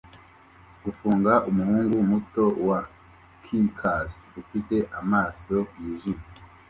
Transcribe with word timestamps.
Gufunga 0.83 1.33
umuhungu 1.49 1.95
muto 2.11 2.43
wa 2.67 2.79
caucase 3.43 4.21
ufite 4.41 4.75
amaso 4.99 5.55
yijimye 5.81 6.27